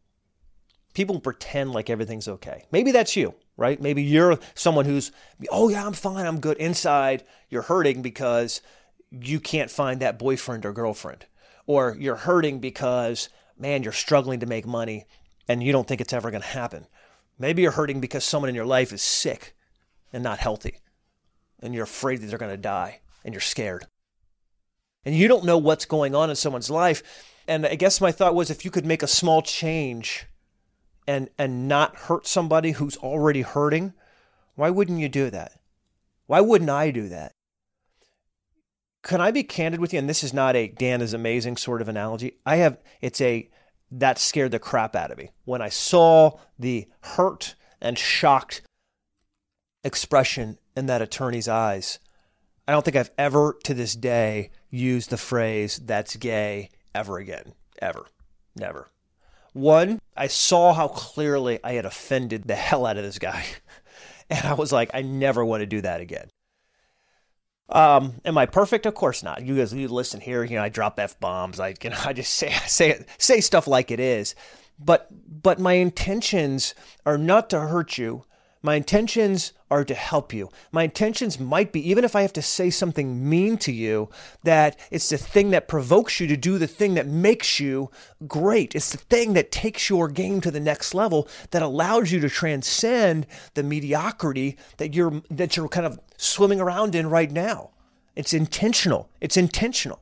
People 0.93 1.19
pretend 1.19 1.71
like 1.71 1.89
everything's 1.89 2.27
okay. 2.27 2.65
Maybe 2.71 2.91
that's 2.91 3.15
you, 3.15 3.35
right? 3.57 3.79
Maybe 3.79 4.01
you're 4.01 4.39
someone 4.55 4.85
who's, 4.85 5.11
oh, 5.49 5.69
yeah, 5.69 5.85
I'm 5.85 5.93
fine, 5.93 6.25
I'm 6.25 6.39
good. 6.39 6.57
Inside, 6.57 7.23
you're 7.49 7.61
hurting 7.61 8.01
because 8.01 8.61
you 9.11 9.39
can't 9.39 9.69
find 9.69 10.01
that 10.01 10.17
boyfriend 10.17 10.65
or 10.65 10.73
girlfriend. 10.73 11.25
Or 11.67 11.95
you're 11.99 12.15
hurting 12.15 12.59
because, 12.59 13.29
man, 13.57 13.83
you're 13.83 13.93
struggling 13.93 14.39
to 14.39 14.45
make 14.45 14.65
money 14.65 15.05
and 15.47 15.61
you 15.61 15.71
don't 15.71 15.87
think 15.87 16.01
it's 16.01 16.13
ever 16.13 16.31
going 16.31 16.41
to 16.41 16.47
happen. 16.47 16.87
Maybe 17.37 17.61
you're 17.61 17.71
hurting 17.71 17.99
because 17.99 18.23
someone 18.23 18.49
in 18.49 18.55
your 18.55 18.65
life 18.65 18.93
is 18.93 19.01
sick 19.01 19.55
and 20.13 20.23
not 20.23 20.39
healthy 20.39 20.79
and 21.59 21.73
you're 21.73 21.83
afraid 21.83 22.21
that 22.21 22.27
they're 22.27 22.37
going 22.37 22.51
to 22.51 22.57
die 22.57 23.01
and 23.25 23.33
you're 23.33 23.41
scared 23.41 23.85
and 25.05 25.15
you 25.15 25.27
don't 25.27 25.45
know 25.45 25.57
what's 25.57 25.85
going 25.85 26.15
on 26.15 26.29
in 26.29 26.35
someone's 26.35 26.69
life. 26.69 27.31
And 27.47 27.65
I 27.65 27.75
guess 27.75 28.01
my 28.01 28.11
thought 28.11 28.35
was 28.35 28.49
if 28.49 28.65
you 28.65 28.71
could 28.71 28.85
make 28.85 29.03
a 29.03 29.07
small 29.07 29.41
change 29.41 30.25
and 31.07 31.29
and 31.37 31.67
not 31.67 31.95
hurt 31.95 32.25
somebody 32.25 32.71
who's 32.71 32.97
already 32.97 33.43
hurting, 33.43 33.93
why 34.55 34.69
wouldn't 34.69 34.99
you 34.99 35.09
do 35.09 35.29
that? 35.29 35.59
Why 36.25 36.41
wouldn't 36.41 36.69
I 36.69 36.89
do 36.91 37.07
that? 37.09 37.31
Can 39.03 39.21
I 39.21 39.29
be 39.29 39.43
candid 39.43 39.79
with 39.79 39.93
you? 39.93 39.99
And 39.99 40.09
this 40.09 40.23
is 40.23 40.33
not 40.33 40.55
a 40.55 40.67
Dan 40.67 41.01
is 41.01 41.13
amazing 41.13 41.57
sort 41.57 41.81
of 41.81 41.87
analogy. 41.87 42.39
I 42.45 42.55
have 42.57 42.79
it's 43.01 43.21
a 43.21 43.49
that 43.91 44.17
scared 44.17 44.51
the 44.51 44.59
crap 44.59 44.95
out 44.95 45.11
of 45.11 45.17
me 45.19 45.29
when 45.43 45.61
I 45.61 45.69
saw 45.69 46.39
the 46.57 46.87
hurt 47.01 47.53
and 47.79 47.99
shocked 47.99 48.63
expression 49.83 50.57
in 50.75 50.87
that 50.87 51.03
attorney's 51.03 51.47
eyes. 51.47 51.99
I 52.67 52.71
don't 52.71 52.83
think 52.83 52.97
I've 52.97 53.11
ever 53.17 53.57
to 53.63 53.73
this 53.73 53.95
day 53.95 54.51
used 54.69 55.09
the 55.09 55.17
phrase 55.17 55.79
that's 55.83 56.15
gay 56.15 56.69
ever 56.93 57.17
again. 57.17 57.53
Ever. 57.81 58.05
Never. 58.55 58.89
One, 59.53 59.99
I 60.17 60.27
saw 60.27 60.73
how 60.73 60.87
clearly 60.87 61.59
I 61.63 61.73
had 61.73 61.85
offended 61.85 62.43
the 62.43 62.55
hell 62.55 62.85
out 62.85 62.97
of 62.97 63.03
this 63.03 63.19
guy. 63.19 63.45
And 64.27 64.43
I 64.43 64.55
was 64.55 64.71
like, 64.71 64.89
I 64.91 65.03
never 65.03 65.45
want 65.45 65.61
to 65.61 65.67
do 65.67 65.81
that 65.81 66.01
again. 66.01 66.29
Um, 67.69 68.21
am 68.25 68.37
I 68.37 68.45
perfect? 68.45 68.85
Of 68.85 68.93
course 68.93 69.23
not. 69.23 69.43
You 69.43 69.57
guys, 69.57 69.73
you 69.73 69.87
listen 69.87 70.21
here. 70.21 70.43
You 70.43 70.55
know, 70.55 70.63
I 70.63 70.69
drop 70.69 70.99
f 70.99 71.19
bombs. 71.19 71.59
I, 71.59 71.75
know, 71.83 71.91
I 72.05 72.13
just 72.13 72.33
say 72.33 72.49
say 72.67 73.05
say 73.17 73.41
stuff 73.41 73.67
like 73.67 73.91
it 73.91 73.99
is. 73.99 74.35
But 74.77 75.09
but 75.41 75.59
my 75.59 75.73
intentions 75.73 76.75
are 77.05 77.17
not 77.17 77.49
to 77.51 77.59
hurt 77.59 77.97
you. 77.97 78.25
My 78.65 78.73
intentions 78.73 79.53
are 79.69 79.85
to 79.85 79.93
help 79.93 80.33
you. 80.33 80.49
My 80.71 80.85
intentions 80.85 81.39
might 81.39 81.71
be, 81.71 81.87
even 81.87 82.03
if 82.03 82.15
I 82.15 82.23
have 82.23 82.33
to 82.33 82.41
say 82.41 82.71
something 82.71 83.29
mean 83.29 83.57
to 83.59 83.71
you, 83.71 84.09
that 84.43 84.79
it's 84.89 85.07
the 85.07 85.19
thing 85.19 85.51
that 85.51 85.67
provokes 85.67 86.19
you 86.19 86.25
to 86.25 86.35
do 86.35 86.57
the 86.57 86.65
thing 86.65 86.95
that 86.95 87.05
makes 87.05 87.59
you 87.59 87.91
great. 88.27 88.73
It's 88.73 88.91
the 88.91 88.97
thing 88.97 89.33
that 89.33 89.51
takes 89.51 89.87
your 89.87 90.07
game 90.07 90.41
to 90.41 90.49
the 90.49 90.59
next 90.59 90.95
level, 90.95 91.27
that 91.51 91.61
allows 91.61 92.11
you 92.11 92.19
to 92.21 92.27
transcend 92.27 93.27
the 93.53 93.61
mediocrity 93.61 94.57
that 94.77 94.95
you're 94.95 95.21
that 95.29 95.55
you're 95.55 95.67
kind 95.67 95.85
of 95.85 95.99
swimming 96.17 96.59
around 96.59 96.95
in 96.95 97.07
right 97.07 97.31
now. 97.31 97.69
It's 98.15 98.33
intentional. 98.33 99.11
It's 99.21 99.37
intentional. 99.37 100.01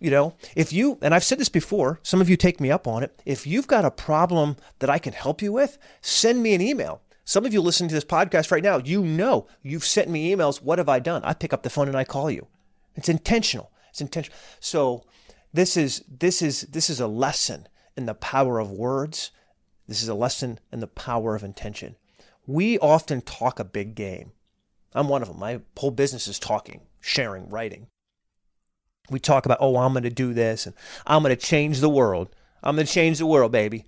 You 0.00 0.10
know, 0.10 0.36
if 0.54 0.72
you, 0.72 0.96
and 1.02 1.14
I've 1.14 1.24
said 1.24 1.38
this 1.38 1.50
before, 1.50 2.00
some 2.02 2.22
of 2.22 2.30
you 2.30 2.38
take 2.38 2.60
me 2.60 2.70
up 2.70 2.86
on 2.88 3.02
it. 3.02 3.20
If 3.26 3.46
you've 3.46 3.66
got 3.66 3.84
a 3.84 3.90
problem 3.90 4.56
that 4.78 4.88
I 4.88 4.98
can 4.98 5.12
help 5.12 5.42
you 5.42 5.52
with, 5.52 5.76
send 6.00 6.42
me 6.42 6.54
an 6.54 6.62
email. 6.62 7.02
Some 7.28 7.44
of 7.44 7.52
you 7.52 7.60
listening 7.60 7.88
to 7.88 7.94
this 7.94 8.04
podcast 8.04 8.52
right 8.52 8.62
now, 8.62 8.78
you 8.78 9.02
know 9.02 9.48
you've 9.60 9.84
sent 9.84 10.08
me 10.08 10.32
emails. 10.32 10.62
What 10.62 10.78
have 10.78 10.88
I 10.88 11.00
done? 11.00 11.24
I 11.24 11.34
pick 11.34 11.52
up 11.52 11.64
the 11.64 11.70
phone 11.70 11.88
and 11.88 11.96
I 11.96 12.04
call 12.04 12.30
you. 12.30 12.46
It's 12.94 13.08
intentional. 13.08 13.72
It's 13.90 14.00
intentional. 14.00 14.38
So 14.60 15.04
this 15.52 15.76
is 15.76 16.04
this 16.08 16.40
is 16.40 16.60
this 16.62 16.88
is 16.88 17.00
a 17.00 17.08
lesson 17.08 17.66
in 17.96 18.06
the 18.06 18.14
power 18.14 18.60
of 18.60 18.70
words. 18.70 19.32
This 19.88 20.04
is 20.04 20.08
a 20.08 20.14
lesson 20.14 20.60
in 20.72 20.78
the 20.78 20.86
power 20.86 21.34
of 21.34 21.42
intention. 21.42 21.96
We 22.46 22.78
often 22.78 23.22
talk 23.22 23.58
a 23.58 23.64
big 23.64 23.96
game. 23.96 24.30
I'm 24.94 25.08
one 25.08 25.20
of 25.20 25.26
them. 25.26 25.40
My 25.40 25.62
whole 25.76 25.90
business 25.90 26.28
is 26.28 26.38
talking, 26.38 26.82
sharing, 27.00 27.48
writing. 27.48 27.88
We 29.10 29.18
talk 29.18 29.46
about, 29.46 29.58
oh, 29.60 29.78
I'm 29.78 29.94
going 29.94 30.04
to 30.04 30.10
do 30.10 30.32
this 30.32 30.64
and 30.64 30.76
I'm 31.04 31.24
going 31.24 31.34
to 31.34 31.42
change 31.44 31.80
the 31.80 31.90
world. 31.90 32.28
I'm 32.62 32.76
going 32.76 32.86
to 32.86 32.92
change 32.92 33.18
the 33.18 33.26
world, 33.26 33.50
baby. 33.50 33.84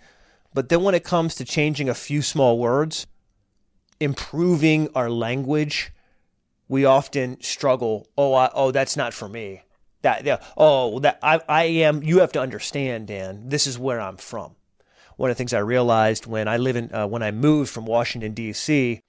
But 0.54 0.70
then 0.70 0.82
when 0.82 0.96
it 0.96 1.04
comes 1.04 1.36
to 1.36 1.44
changing 1.44 1.88
a 1.88 1.94
few 1.94 2.20
small 2.20 2.58
words, 2.58 3.06
improving 4.00 4.88
our 4.94 5.10
language, 5.10 5.92
we 6.68 6.84
often 6.84 7.40
struggle. 7.40 8.08
Oh, 8.16 8.34
I, 8.34 8.50
oh, 8.54 8.70
that's 8.70 8.96
not 8.96 9.14
for 9.14 9.28
me. 9.28 9.62
That, 10.02 10.24
yeah, 10.24 10.38
oh, 10.56 11.00
that 11.00 11.18
I, 11.22 11.40
I 11.48 11.64
am. 11.64 12.02
You 12.02 12.20
have 12.20 12.32
to 12.32 12.40
understand, 12.40 13.08
Dan. 13.08 13.48
This 13.48 13.66
is 13.66 13.78
where 13.78 14.00
I'm 14.00 14.16
from. 14.16 14.54
One 15.16 15.30
of 15.30 15.36
the 15.36 15.38
things 15.38 15.52
I 15.52 15.58
realized 15.58 16.26
when 16.26 16.46
I 16.46 16.56
live 16.58 16.76
in 16.76 16.94
uh, 16.94 17.08
when 17.08 17.24
I 17.24 17.32
moved 17.32 17.70
from 17.70 17.86
Washington 17.86 18.34
D.C. 18.34 19.00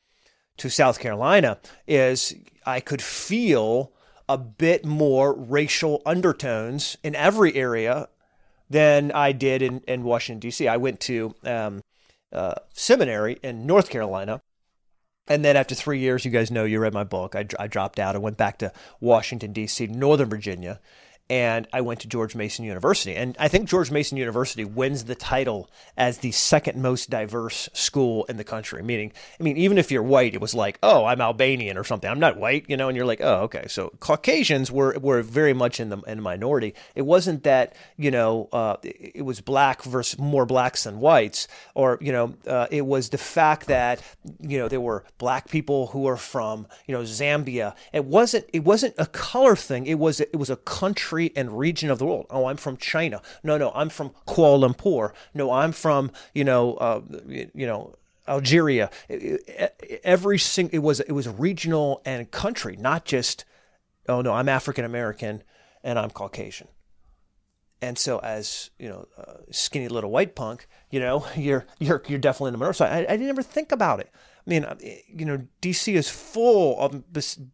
to 0.57 0.69
South 0.69 0.99
Carolina 0.99 1.59
is 1.87 2.33
I 2.65 2.79
could 2.79 3.01
feel 3.01 3.91
a 4.27 4.37
bit 4.37 4.85
more 4.85 5.33
racial 5.33 6.01
undertones 6.07 6.97
in 7.03 7.15
every 7.15 7.53
area 7.55 8.09
than 8.69 9.11
I 9.11 9.31
did 9.31 9.61
in, 9.61 9.81
in 9.87 10.03
Washington 10.03 10.39
D.C. 10.39 10.67
I 10.67 10.77
went 10.77 10.99
to 11.01 11.35
um, 11.43 11.81
uh, 12.31 12.55
seminary 12.73 13.37
in 13.43 13.67
North 13.67 13.89
Carolina, 13.89 14.41
and 15.29 15.45
then 15.45 15.55
after 15.55 15.75
three 15.75 15.99
years, 15.99 16.25
you 16.25 16.31
guys 16.31 16.49
know 16.49 16.65
you 16.65 16.79
read 16.79 16.93
my 16.93 17.03
book. 17.03 17.35
I, 17.35 17.45
I 17.59 17.67
dropped 17.67 17.99
out. 17.99 18.15
I 18.15 18.19
went 18.19 18.37
back 18.37 18.57
to 18.57 18.73
Washington, 18.99 19.53
D.C., 19.53 19.87
Northern 19.87 20.29
Virginia, 20.29 20.79
and 21.29 21.67
I 21.71 21.81
went 21.81 21.99
to 22.01 22.07
George 22.07 22.35
Mason 22.35 22.65
University. 22.65 23.15
And 23.15 23.35
I 23.39 23.47
think 23.47 23.69
George 23.69 23.91
Mason 23.91 24.17
University 24.17 24.65
wins 24.65 25.03
the 25.03 25.13
title 25.13 25.69
as 25.95 26.19
the 26.19 26.31
second 26.31 26.81
most 26.81 27.09
diverse 27.09 27.69
school 27.71 28.25
in 28.25 28.37
the 28.37 28.43
country. 28.43 28.81
Meaning, 28.81 29.11
I 29.39 29.43
mean, 29.43 29.55
even 29.57 29.77
if 29.77 29.91
you're 29.91 30.01
white, 30.01 30.33
it 30.33 30.41
was 30.41 30.55
like, 30.55 30.79
oh, 30.81 31.05
I'm 31.05 31.21
Albanian 31.21 31.77
or 31.77 31.83
something. 31.83 32.09
I'm 32.09 32.19
not 32.19 32.37
white, 32.37 32.65
you 32.67 32.75
know, 32.75 32.87
and 32.87 32.97
you're 32.97 33.05
like, 33.05 33.21
oh, 33.21 33.41
okay. 33.41 33.65
So 33.67 33.91
Caucasians 33.99 34.71
were 34.71 34.97
were 34.99 35.21
very 35.21 35.53
much 35.53 35.79
in 35.79 35.89
the 35.89 35.99
in 36.01 36.17
the 36.17 36.23
minority. 36.23 36.73
It 36.95 37.03
wasn't 37.03 37.43
that 37.43 37.75
you 37.95 38.09
know 38.09 38.49
uh, 38.51 38.77
it 38.81 39.23
was 39.23 39.39
black 39.39 39.83
versus 39.83 40.17
more 40.17 40.47
blacks 40.47 40.85
than 40.85 40.99
whites, 40.99 41.47
or 41.75 41.99
you 42.01 42.11
know, 42.11 42.33
uh, 42.47 42.67
it 42.71 42.85
was 42.87 43.09
the 43.09 43.19
fact 43.19 43.67
that 43.67 44.01
you 44.39 44.57
know 44.57 44.67
there 44.67 44.81
were 44.81 45.03
black 45.19 45.49
people 45.49 45.87
who 45.87 45.99
were 46.01 46.17
from 46.17 46.65
you 46.87 46.95
know 46.95 47.03
Zambia. 47.03 47.75
It 47.93 48.05
wasn't 48.05 48.45
it 48.51 48.63
wasn't 48.63 48.95
a 48.97 49.05
color 49.05 49.55
thing. 49.55 49.85
It 49.85 49.99
was 49.99 50.19
it 50.19 50.35
was 50.35 50.49
a 50.49 50.55
country 50.55 51.18
country 51.19 51.39
and 51.39 51.57
region 51.57 51.89
of 51.89 51.99
the 51.99 52.05
world. 52.05 52.25
Oh, 52.29 52.45
I'm 52.45 52.57
from 52.57 52.77
China. 52.77 53.21
No, 53.43 53.57
no, 53.57 53.71
I'm 53.75 53.89
from 53.89 54.11
Kuala 54.27 54.59
Lumpur. 54.59 55.11
No, 55.33 55.51
I'm 55.51 55.71
from 55.71 56.11
you 56.33 56.43
know, 56.43 56.75
uh, 56.75 57.01
you 57.27 57.67
know. 57.67 57.95
Algeria, 58.27 58.91
every 60.03 60.37
single 60.37 60.75
it 60.75 60.83
was 60.83 60.99
it 60.99 61.13
was 61.13 61.27
regional 61.27 61.99
and 62.05 62.29
country, 62.29 62.77
not 62.77 63.03
just 63.03 63.43
oh 64.07 64.21
no, 64.21 64.33
I'm 64.33 64.47
African 64.47 64.85
American 64.85 65.41
and 65.83 65.97
I'm 65.97 66.11
Caucasian. 66.11 66.67
And 67.81 67.97
so, 67.97 68.19
as 68.19 68.69
you 68.77 68.87
know, 68.87 69.07
skinny 69.49 69.87
little 69.87 70.11
white 70.11 70.35
punk, 70.35 70.67
you 70.91 70.99
know, 70.99 71.25
you're 71.35 71.65
you're 71.79 72.03
you're 72.07 72.19
definitely 72.19 72.49
in 72.49 72.53
the 72.53 72.59
minority. 72.59 72.77
So 72.77 72.85
I, 72.85 72.99
I 72.99 73.17
didn't 73.17 73.29
ever 73.29 73.41
think 73.41 73.71
about 73.71 73.99
it. 73.99 74.11
I 74.45 74.49
mean, 74.49 74.65
you 75.07 75.25
know, 75.25 75.47
DC 75.61 75.93
is 75.93 76.09
full 76.09 76.79
of 76.79 77.03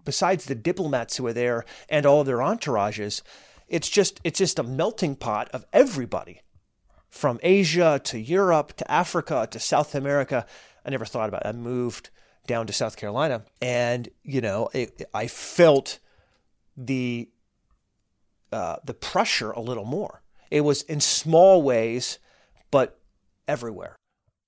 besides 0.03 0.45
the 0.45 0.55
diplomats 0.55 1.15
who 1.15 1.25
are 1.27 1.33
there 1.33 1.63
and 1.89 2.05
all 2.05 2.21
of 2.21 2.27
their 2.27 2.37
entourages. 2.37 3.21
It's 3.67 3.89
just 3.89 4.19
it's 4.23 4.39
just 4.39 4.59
a 4.59 4.63
melting 4.63 5.15
pot 5.15 5.49
of 5.53 5.65
everybody 5.73 6.41
from 7.09 7.39
Asia 7.41 7.99
to 8.03 8.19
Europe 8.19 8.73
to 8.77 8.91
Africa 8.91 9.47
to 9.51 9.59
South 9.59 9.95
America. 9.95 10.45
I 10.85 10.89
never 10.89 11.05
thought 11.05 11.29
about 11.29 11.45
it. 11.45 11.49
I 11.49 11.51
moved 11.53 12.09
down 12.45 12.67
to 12.67 12.73
South 12.73 12.97
Carolina 12.97 13.43
and, 13.61 14.09
you 14.23 14.41
know, 14.41 14.69
it, 14.73 15.01
I 15.13 15.27
felt 15.27 15.99
the 16.77 17.29
uh, 18.51 18.77
the 18.83 18.93
pressure 18.93 19.51
a 19.51 19.59
little 19.59 19.85
more. 19.85 20.21
It 20.51 20.61
was 20.61 20.83
in 20.83 20.99
small 20.99 21.61
ways, 21.61 22.19
but 22.71 22.99
everywhere. 23.47 23.95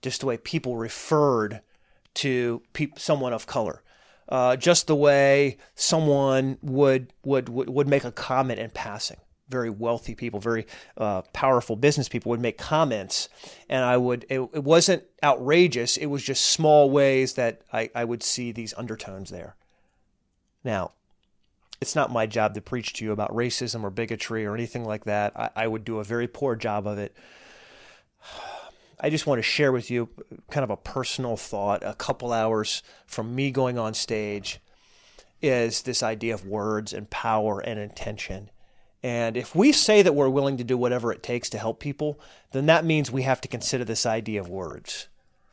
Just 0.01 0.21
the 0.21 0.27
way 0.27 0.37
people 0.37 0.77
referred 0.77 1.61
to 2.15 2.61
pe- 2.73 2.91
someone 2.97 3.33
of 3.33 3.47
color 3.47 3.83
uh, 4.29 4.55
just 4.55 4.87
the 4.87 4.95
way 4.95 5.57
someone 5.75 6.57
would, 6.61 7.13
would 7.23 7.49
would 7.49 7.69
would 7.69 7.87
make 7.87 8.03
a 8.03 8.11
comment 8.11 8.59
in 8.59 8.69
passing. 8.69 9.17
Very 9.49 9.69
wealthy 9.69 10.13
people, 10.13 10.41
very 10.41 10.67
uh, 10.97 11.21
powerful 11.31 11.77
business 11.77 12.09
people 12.09 12.31
would 12.31 12.41
make 12.41 12.57
comments, 12.57 13.29
and 13.69 13.85
I 13.85 13.95
would. 13.95 14.25
It, 14.29 14.41
it, 14.53 14.63
wasn't 14.63 15.03
outrageous. 15.23 15.95
It 15.95 16.07
was 16.07 16.21
just 16.21 16.47
small 16.47 16.89
ways 16.89 17.35
that 17.35 17.61
I, 17.71 17.89
I 17.95 18.03
would 18.03 18.23
see 18.23 18.51
these 18.51 18.73
undertones 18.77 19.29
there. 19.29 19.55
Now, 20.65 20.91
it's 21.79 21.95
not 21.95 22.11
my 22.11 22.25
job 22.25 22.55
to 22.55 22.61
preach 22.61 22.91
to 22.93 23.05
you 23.05 23.13
about 23.13 23.33
racism 23.33 23.83
or 23.83 23.89
bigotry 23.89 24.45
or 24.45 24.53
anything 24.53 24.83
like 24.83 25.05
that. 25.05 25.31
I, 25.37 25.49
I 25.55 25.67
would 25.67 25.85
do 25.85 25.99
a 25.99 26.03
very 26.03 26.27
poor 26.27 26.57
job 26.57 26.85
of 26.85 26.97
it. 26.97 27.15
I 28.99 29.09
just 29.11 29.27
want 29.27 29.37
to 29.37 29.43
share 29.43 29.71
with 29.71 29.91
you 29.91 30.09
kind 30.49 30.63
of 30.63 30.71
a 30.71 30.77
personal 30.77 31.37
thought, 31.37 31.83
a 31.83 31.93
couple 31.93 32.33
hours 32.33 32.81
from 33.05 33.35
me 33.35 33.51
going 33.51 33.77
on 33.77 33.93
stage 33.93 34.59
is 35.39 35.83
this 35.83 36.01
idea 36.01 36.33
of 36.33 36.45
words 36.45 36.93
and 36.93 37.09
power 37.09 37.59
and 37.59 37.79
intention. 37.79 38.49
And 39.03 39.37
if 39.37 39.55
we 39.55 39.71
say 39.71 40.01
that 40.01 40.15
we're 40.15 40.29
willing 40.29 40.57
to 40.57 40.63
do 40.63 40.77
whatever 40.77 41.11
it 41.11 41.21
takes 41.21 41.49
to 41.51 41.59
help 41.59 41.79
people, 41.79 42.19
then 42.53 42.65
that 42.65 42.85
means 42.85 43.11
we 43.11 43.21
have 43.21 43.39
to 43.41 43.47
consider 43.47 43.85
this 43.85 44.05
idea 44.05 44.39
of 44.39 44.49
words. 44.49 45.07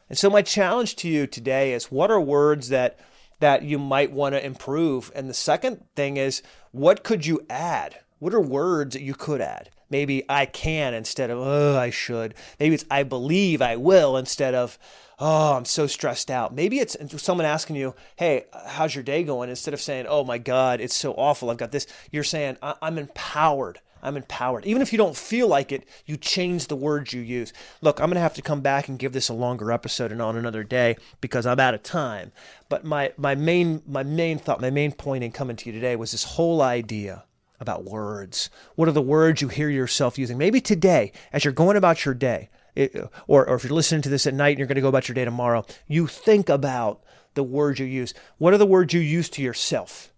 And 0.08 0.18
so 0.18 0.30
my 0.30 0.40
challenge 0.40 0.96
to 0.96 1.08
you 1.08 1.26
today 1.26 1.74
is 1.74 1.92
what 1.92 2.10
are 2.10 2.20
words 2.20 2.70
that 2.70 2.98
that 3.40 3.62
you 3.62 3.78
might 3.78 4.12
want 4.12 4.34
to 4.34 4.44
improve? 4.44 5.12
And 5.14 5.28
the 5.28 5.34
second 5.34 5.84
thing 5.94 6.16
is 6.16 6.40
what 6.72 7.04
could 7.04 7.26
you 7.26 7.44
add? 7.50 8.00
What 8.20 8.32
are 8.32 8.40
words 8.40 8.94
that 8.94 9.02
you 9.02 9.14
could 9.14 9.42
add? 9.42 9.68
Maybe 9.94 10.24
I 10.28 10.46
can 10.46 10.92
instead 10.92 11.30
of, 11.30 11.38
oh, 11.38 11.78
I 11.78 11.90
should. 11.90 12.34
Maybe 12.58 12.74
it's 12.74 12.84
I 12.90 13.04
believe 13.04 13.62
I 13.62 13.76
will 13.76 14.16
instead 14.16 14.52
of, 14.52 14.76
oh, 15.20 15.54
I'm 15.54 15.64
so 15.64 15.86
stressed 15.86 16.32
out. 16.32 16.52
Maybe 16.52 16.80
it's 16.80 16.96
someone 17.22 17.46
asking 17.46 17.76
you, 17.76 17.94
hey, 18.16 18.46
how's 18.66 18.96
your 18.96 19.04
day 19.04 19.22
going? 19.22 19.50
Instead 19.50 19.72
of 19.72 19.80
saying, 19.80 20.06
oh 20.08 20.24
my 20.24 20.38
God, 20.38 20.80
it's 20.80 20.96
so 20.96 21.12
awful. 21.12 21.48
I've 21.48 21.58
got 21.58 21.70
this. 21.70 21.86
You're 22.10 22.24
saying, 22.24 22.56
I'm 22.60 22.98
empowered. 22.98 23.78
I'm 24.02 24.16
empowered. 24.16 24.66
Even 24.66 24.82
if 24.82 24.92
you 24.92 24.96
don't 24.96 25.16
feel 25.16 25.46
like 25.46 25.70
it, 25.70 25.86
you 26.06 26.16
change 26.16 26.66
the 26.66 26.74
words 26.74 27.12
you 27.12 27.20
use. 27.20 27.52
Look, 27.80 28.00
I'm 28.00 28.08
going 28.08 28.16
to 28.16 28.20
have 28.20 28.34
to 28.34 28.42
come 28.42 28.62
back 28.62 28.88
and 28.88 28.98
give 28.98 29.12
this 29.12 29.28
a 29.28 29.32
longer 29.32 29.70
episode 29.70 30.10
and 30.10 30.20
on 30.20 30.36
another 30.36 30.64
day 30.64 30.96
because 31.20 31.46
I'm 31.46 31.60
out 31.60 31.74
of 31.74 31.84
time. 31.84 32.32
But 32.68 32.84
my, 32.84 33.12
my 33.16 33.36
main 33.36 33.80
my 33.86 34.02
main 34.02 34.40
thought, 34.40 34.60
my 34.60 34.70
main 34.70 34.90
point 34.90 35.22
in 35.22 35.30
coming 35.30 35.54
to 35.54 35.66
you 35.66 35.72
today 35.72 35.94
was 35.94 36.10
this 36.10 36.24
whole 36.24 36.62
idea 36.62 37.26
about 37.61 37.84
words. 37.84 38.50
What 38.75 38.88
are 38.88 38.92
the 38.92 39.02
words 39.02 39.40
you 39.40 39.49
hear 39.49 39.68
yourself 39.68 40.18
using? 40.18 40.38
Maybe 40.38 40.61
today, 40.61 41.12
as 41.32 41.44
you're 41.44 41.52
going 41.52 41.76
about 41.76 42.04
your 42.04 42.14
day, 42.14 42.50
it, 42.75 42.94
or, 43.26 43.49
or 43.49 43.54
if 43.54 43.64
you're 43.64 43.73
listening 43.73 44.02
to 44.02 44.08
this 44.08 44.26
at 44.26 44.34
night 44.34 44.50
and 44.50 44.58
you're 44.58 44.66
going 44.66 44.76
to 44.76 44.82
go 44.82 44.88
about 44.88 45.08
your 45.08 45.14
day 45.14 45.25
tomorrow, 45.25 45.64
you 45.87 46.06
think 46.06 46.49
about 46.49 47.02
the 47.34 47.42
words 47.42 47.78
you 47.78 47.87
use. 47.87 48.14
What 48.38 48.54
are 48.54 48.58
the 48.58 48.66
words 48.66 48.92
you 48.92 49.00
use 49.00 49.28
to 49.30 49.42
yourself? 49.42 50.12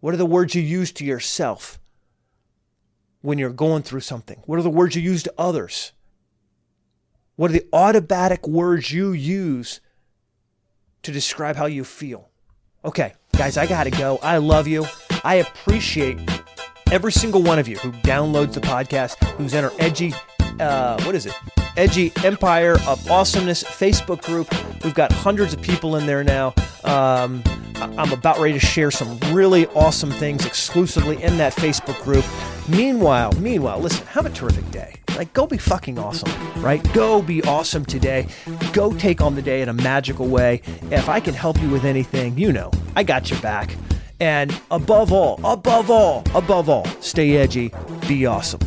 What 0.00 0.14
are 0.14 0.18
the 0.18 0.26
words 0.26 0.54
you 0.54 0.62
use 0.62 0.92
to 0.92 1.04
yourself 1.04 1.80
when 3.20 3.38
you're 3.38 3.50
going 3.50 3.82
through 3.82 4.00
something? 4.00 4.42
What 4.46 4.58
are 4.58 4.62
the 4.62 4.70
words 4.70 4.94
you 4.94 5.02
use 5.02 5.24
to 5.24 5.34
others? 5.36 5.92
What 7.36 7.50
are 7.50 7.54
the 7.54 7.66
automatic 7.72 8.46
words 8.46 8.92
you 8.92 9.12
use 9.12 9.80
to 11.02 11.12
describe 11.12 11.56
how 11.56 11.66
you 11.66 11.84
feel? 11.84 12.28
Okay, 12.84 13.14
guys, 13.36 13.56
I 13.56 13.66
got 13.66 13.84
to 13.84 13.90
go. 13.90 14.18
I 14.22 14.38
love 14.38 14.68
you. 14.68 14.86
I 15.24 15.36
appreciate 15.36 16.18
every 16.90 17.12
single 17.12 17.42
one 17.42 17.58
of 17.58 17.68
you 17.68 17.76
who 17.76 17.92
downloads 17.92 18.54
the 18.54 18.60
podcast, 18.60 19.22
who's 19.36 19.54
in 19.54 19.64
our 19.64 19.72
edgy, 19.78 20.14
uh, 20.60 21.02
what 21.02 21.14
is 21.14 21.26
it? 21.26 21.34
Edgy 21.76 22.12
Empire 22.24 22.76
of 22.88 23.08
Awesomeness 23.10 23.62
Facebook 23.62 24.22
group. 24.24 24.48
We've 24.82 24.94
got 24.94 25.12
hundreds 25.12 25.54
of 25.54 25.62
people 25.62 25.96
in 25.96 26.06
there 26.06 26.24
now. 26.24 26.54
Um, 26.84 27.42
I'm 27.76 28.12
about 28.12 28.38
ready 28.38 28.54
to 28.54 28.60
share 28.64 28.90
some 28.90 29.18
really 29.32 29.66
awesome 29.68 30.10
things 30.10 30.44
exclusively 30.44 31.22
in 31.22 31.38
that 31.38 31.52
Facebook 31.52 32.02
group. 32.02 32.24
Meanwhile, 32.68 33.32
meanwhile, 33.32 33.78
listen, 33.78 34.04
have 34.08 34.26
a 34.26 34.30
terrific 34.30 34.68
day. 34.72 34.94
Like, 35.16 35.32
go 35.32 35.46
be 35.46 35.58
fucking 35.58 35.98
awesome, 35.98 36.30
right? 36.60 36.82
Go 36.92 37.22
be 37.22 37.42
awesome 37.44 37.84
today. 37.84 38.26
Go 38.72 38.92
take 38.92 39.20
on 39.20 39.34
the 39.36 39.42
day 39.42 39.62
in 39.62 39.68
a 39.68 39.72
magical 39.72 40.26
way. 40.26 40.62
If 40.90 41.08
I 41.08 41.20
can 41.20 41.34
help 41.34 41.60
you 41.62 41.68
with 41.68 41.84
anything, 41.84 42.36
you 42.36 42.52
know, 42.52 42.70
I 42.96 43.04
got 43.04 43.30
your 43.30 43.40
back. 43.40 43.74
And 44.20 44.60
above 44.70 45.12
all, 45.12 45.40
above 45.44 45.90
all, 45.90 46.24
above 46.34 46.68
all, 46.68 46.84
stay 47.00 47.36
edgy, 47.36 47.72
be 48.08 48.26
awesome. 48.26 48.60